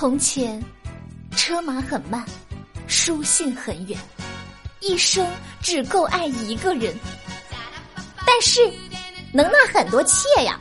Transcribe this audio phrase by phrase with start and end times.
[0.00, 0.58] 从前，
[1.36, 2.24] 车马很慢，
[2.86, 4.00] 书信很远，
[4.80, 5.26] 一生
[5.60, 6.96] 只够爱一个人，
[8.26, 8.62] 但是
[9.30, 10.58] 能纳很多妾呀。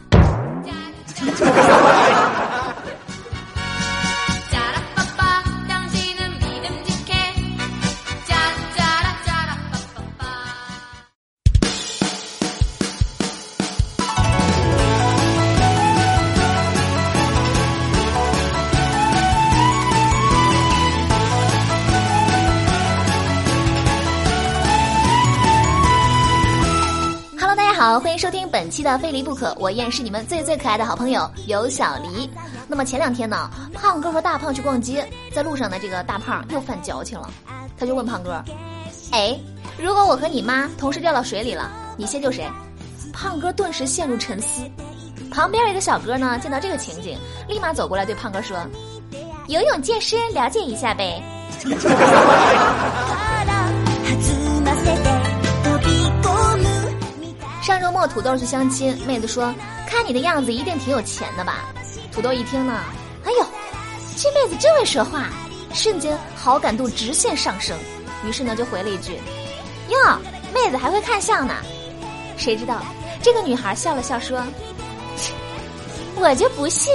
[28.20, 32.30] 收听本期的《非离不可》，我依然是你们最最可爱的好朋友有小黎。
[32.68, 37.32] 那么前两天呢，胖哥和大胖去逛街，在路上呢，这个大胖又犯矫情了，
[37.78, 38.44] 他就问胖哥
[39.12, 39.40] ：“哎，
[39.78, 42.45] 如果我和你妈同时掉到水里了，你先救谁？”
[43.14, 44.70] 胖哥顿时陷入沉思。
[45.31, 47.17] 旁边一个小哥呢，见到这个情景，
[47.48, 48.58] 立马走过来对胖哥说
[49.47, 51.23] ：“游泳健身，了解一下呗。”
[58.20, 59.56] 土豆去相亲，妹子说
[59.88, 61.64] ：“看你的样子，一定挺有钱的吧？”
[62.12, 62.78] 土豆一听呢，
[63.23, 63.45] 哎呦，
[64.17, 65.30] 这妹子真会说话，
[65.73, 67.78] 瞬间好感度直线上升。
[68.25, 69.17] 于是呢，就回了一句
[69.88, 70.20] ：“哟，
[70.53, 71.53] 妹子还会看相呢。”
[72.36, 72.81] 谁知道
[73.23, 74.44] 这个女孩笑了笑说
[76.20, 76.94] ：“我就不信，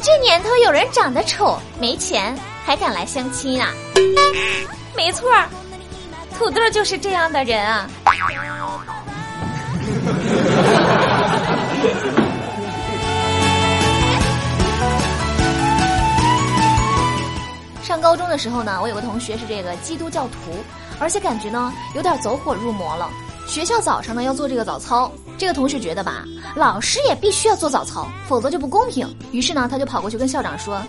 [0.00, 3.68] 这年头有人长得丑、没钱还敢来相亲啊！”
[4.96, 5.30] 没错，
[6.38, 7.86] 土豆就是这样的人啊。
[18.34, 20.50] 的时候呢，我有个同学是这个基督教徒，
[20.98, 23.08] 而且感觉呢有点走火入魔了。
[23.46, 26.24] 学校早上呢要做这个早操，这个同学觉得吧，
[26.56, 29.08] 老师也必须要做早操，否则就不公平。
[29.30, 30.82] 于是呢，他就跑过去跟校长说。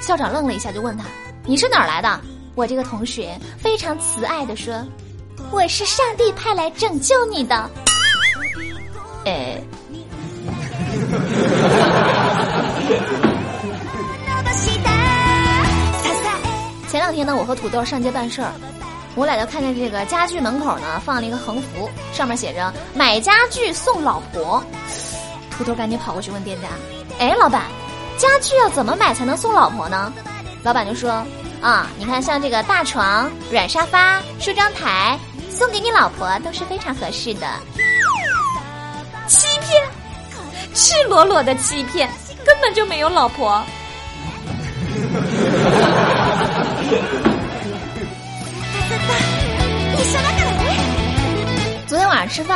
[0.00, 1.04] 校长愣了一下，就问他
[1.44, 2.20] ：“你是哪儿来的？”
[2.54, 4.72] 我这个同学非常慈爱的说
[5.50, 7.68] ：“我是上帝派来拯救你的。”
[9.26, 9.60] 哎。
[17.36, 18.52] 我和土豆上街办事儿，
[19.14, 24.62] 我俩就看见这个家具门口呢放了一个横幅，上面写着“买家具送老婆”。
[25.50, 26.68] 土豆赶紧跑过去问店家
[27.18, 27.64] ：“哎，老板，
[28.16, 30.12] 家具要怎么买才能送老婆呢？”
[30.64, 31.24] 老板就说
[31.60, 35.18] ：“啊，你看像这个大床、软沙发、梳妆台，
[35.50, 37.46] 送给你老婆都是非常合适的。”
[39.28, 39.82] 欺骗，
[40.74, 42.08] 赤裸裸的欺骗，
[42.44, 43.62] 根本就没有老婆。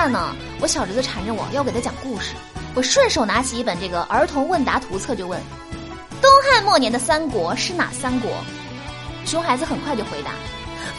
[0.08, 2.34] 呢，我小侄子缠着我要给他讲故事，
[2.74, 5.40] 我顺手拿起一本这个儿童问答图册就问：
[6.20, 8.30] 东汉末年的三国是哪三国？
[9.24, 10.30] 熊孩子很快就回答：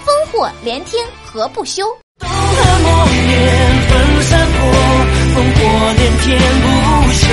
[0.05, 1.85] 烽火连天，何不休？
[2.19, 4.59] 东汉末年分三国，
[5.33, 5.61] 烽火
[5.93, 6.67] 连天不
[7.13, 7.25] 休。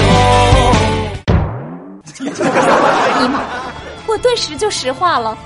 [3.20, 3.42] 尼玛，
[4.06, 5.36] 我顿时就石化了。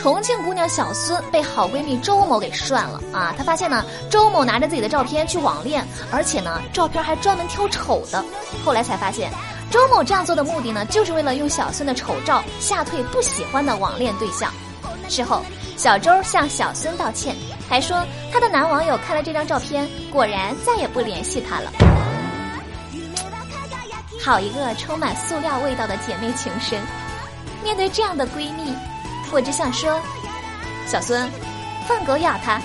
[0.00, 3.34] 重庆姑娘小孙被好闺蜜周某给涮了啊！
[3.36, 8.24] 她发现呢，周某拿着自己的照片去网恋，而且呢，照片还专门挑丑的。
[8.64, 9.30] 后来才发现，
[9.70, 14.50] 周某这样做的目的呢，就是为了用小孙的丑照吓退不喜欢的网恋对象。
[15.06, 15.42] 事后，
[15.76, 17.36] 小周向小孙道歉，
[17.68, 21.70] 还说她的男网友看了这张照片，果然再也不联系她了。
[24.24, 26.80] 好一个充满塑料味道的姐妹情深！
[27.62, 28.74] 面对这样的闺蜜。
[29.32, 30.00] 我只想说，
[30.88, 31.30] 小孙，
[31.86, 32.60] 放狗咬他。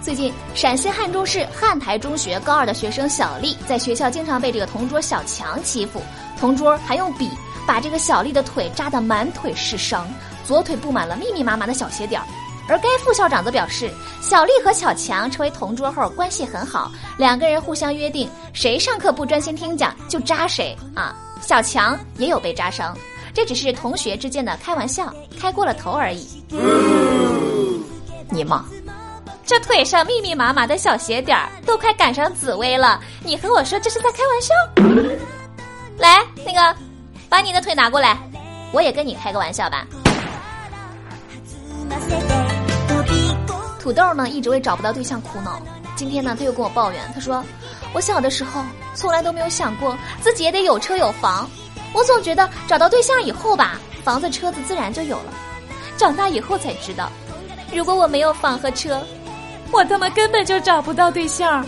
[0.00, 6.00] 最近，陕西汉中市汉台中学高二的学生小丽，在学校经常被这个同桌小强欺负，
[6.38, 7.28] 同桌还用笔
[7.66, 10.08] 把这个小丽的腿扎得满腿是伤，
[10.44, 12.26] 左腿布满了密密麻麻的小血点儿。
[12.68, 13.90] 而该副校长则表示，
[14.20, 21.14] 小丽和小强成为同桌后关系很好，两个人互相约定，谁上课不专心听讲就扎谁啊。
[21.40, 22.96] 小强也有被扎伤，
[23.32, 26.26] 这只是同学之间的开玩笑，开过了头而已。
[28.30, 28.64] 你妈，
[29.44, 34.54] 这腿上密密麻麻的小血点儿都快赶上紫薇了，你和我说这是在开玩笑？
[35.98, 36.76] 来，那个，
[37.28, 38.18] 把你的腿拿过来，
[38.72, 39.86] 我也跟你开个玩笑吧。
[43.86, 45.62] 土豆呢一直为找不到对象苦恼，
[45.94, 47.40] 今天呢他又跟我抱怨，他说
[47.94, 48.60] ：“我小的时候
[48.96, 51.48] 从来都没有想过自己也得有车有房，
[51.94, 55.32] 我总觉得找到对象以后吧，房子车子自然就有了。
[55.96, 57.08] 长大以后才知道，
[57.72, 59.00] 如果我没有房和车，
[59.70, 61.64] 我他妈根本就找不到对象。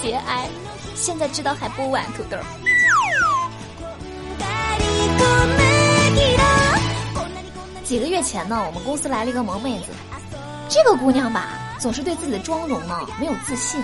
[0.00, 0.48] 节哀，
[0.94, 2.36] 现在知道还不晚，土豆。
[7.82, 9.86] 几个月前呢，我们公司来了一个萌妹子，
[10.70, 13.82] 这个姑娘吧，总是对自己的妆容呢没有自信，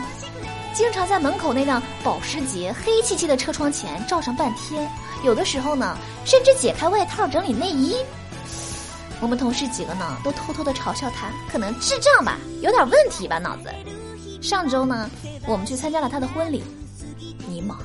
[0.73, 4.89] 经常在门口那辆保时捷黑漆漆的车窗前照上半天，
[5.25, 7.97] 有的时候呢，甚至解开外套整理内衣。
[9.21, 13.65] 我们同事几个呢，都偷偷的嘲笑她，可能智障吧，有点问题吧，脑子。
[14.41, 15.11] 上周呢，
[15.45, 16.63] 我们去参加了她的婚礼，
[17.49, 17.79] 尼玛，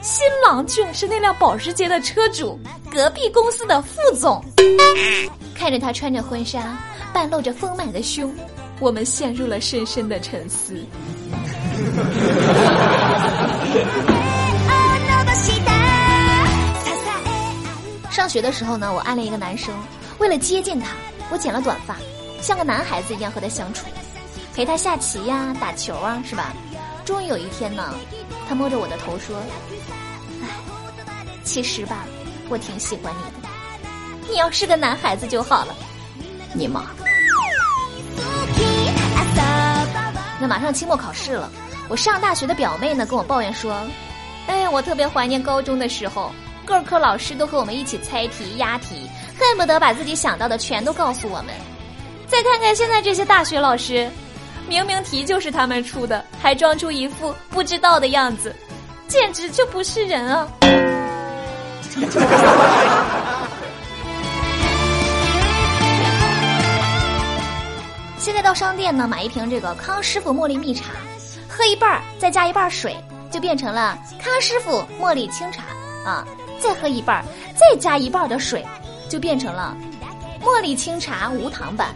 [0.00, 2.58] 新郎居然是那辆保时捷的车主，
[2.90, 4.42] 隔壁公司的副总。
[5.54, 6.78] 看着她穿着婚纱，
[7.12, 8.34] 半露着丰满的胸，
[8.78, 10.84] 我们陷入了深深的沉思。
[18.10, 19.74] 上学的时候呢，我暗恋一个男生。
[20.18, 20.88] 为了接近他，
[21.30, 21.96] 我剪了短发，
[22.40, 23.86] 像个男孩子一样和他相处，
[24.54, 26.54] 陪他下棋呀、打球啊，是吧？
[27.04, 27.94] 终于有一天呢，
[28.48, 29.36] 他摸着我的头说
[30.42, 30.48] ：“哎，
[31.44, 32.06] 其实吧，
[32.48, 33.48] 我挺喜欢你的。
[34.30, 35.74] 你要是个男孩子就好了。”
[36.56, 36.86] 你妈！
[40.40, 41.50] 那马上期末考试了，
[41.88, 43.86] 我上大学的表妹呢跟我抱怨说
[44.48, 46.32] ：“哎，我特别怀念高中的时候，
[46.64, 51.48] 各科老师都和我们一起猜题、押题。”恨不得把自己想到的全都告诉我们。
[52.26, 54.10] 再看看现在这些大学老师，
[54.66, 58.56] 明明题就是他们出的，还装出一副不知道的样子，
[59.08, 60.48] 简直就不是人啊！
[68.26, 70.86] 现在到商店呢，买一瓶这个康师傅茉莉蜜茶，
[71.48, 72.96] 喝一半儿再加一半水，
[73.30, 75.62] 就变成了康师傅茉莉清茶
[76.04, 76.26] 啊！
[76.58, 77.24] 再喝一半儿，
[77.54, 78.66] 再加一半的水。
[79.08, 79.76] 就变成了
[80.42, 81.94] 茉莉清茶无糖版，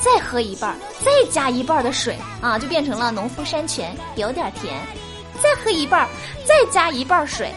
[0.00, 4.74] 再喝一半儿，再加一半的水啊，就变成了农夫山泉有点甜，
[5.40, 6.08] 再喝一半儿，
[6.44, 7.54] 再加一半水，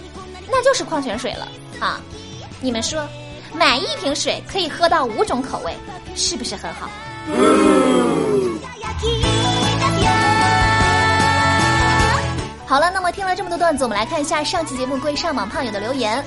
[0.47, 1.47] 那就是矿泉水了
[1.79, 1.99] 啊！
[2.61, 3.03] 你们说，
[3.55, 5.75] 买一瓶水可以喝到五种口味，
[6.15, 6.87] 是不是很好？
[12.73, 16.25] 好了，那么听了这么多段子，我们来看一下上期节目各位上榜胖友的留言。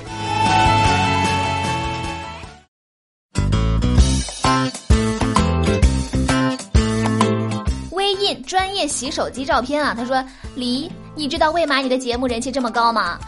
[7.91, 13.19] 微印专业洗手机照片啊，他说：“黎，你知道为嘛你的节目人气这么高吗？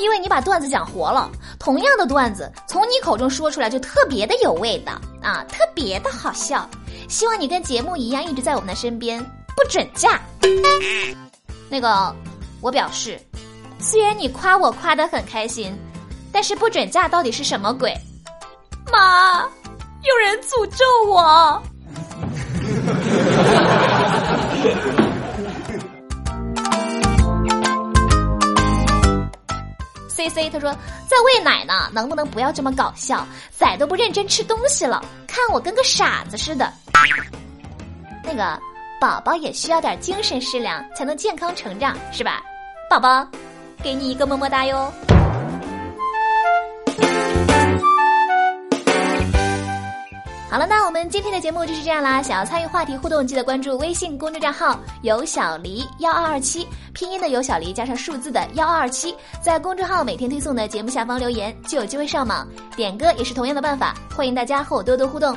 [0.00, 1.30] 因为你把段子讲活了。
[1.60, 6.68] 同样的段子从你口中说出来就特别的有味道啊，特别的好笑。
[7.08, 9.24] 希望你跟节目一样一直在我们的身边，
[9.54, 10.20] 不准嫁。
[11.70, 12.14] 那个，
[12.60, 13.20] 我表示，
[13.78, 15.76] 虽然你夸我夸的很开心，
[16.32, 17.94] 但是不准嫁到底是什么鬼？
[18.90, 19.42] 妈，
[20.02, 21.62] 有人诅咒我。”
[30.08, 30.72] C C 他说
[31.06, 33.26] 在喂奶呢，能不能不要这么搞笑？
[33.58, 36.72] 崽都不认真吃东西了，看我跟个傻子似的。
[38.22, 38.58] 那个
[39.00, 42.42] 宝宝也需要点精神食粮，才能健康成长，是吧？
[42.88, 43.26] 宝宝，
[43.82, 44.90] 给你一个么么哒哟。
[50.50, 52.22] 好了，那我们今天的节目就是这样啦。
[52.22, 62.46] 想要参与话题互动，记得关注微信公众账号“有小黎幺二二七”，拼音的有小黎加上数字的幺二二七，在公众号每天推送的节目下方留言，就有机会上榜。
[62.76, 65.36] 点歌也是同样的办法，欢迎大家和我多多互动。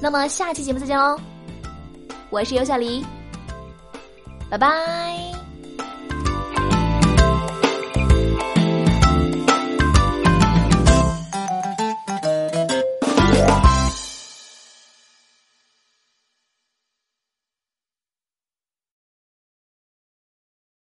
[0.00, 1.18] 那么下期节目再见喽，
[2.30, 3.04] 我是尤小黎，
[4.50, 5.47] 拜拜。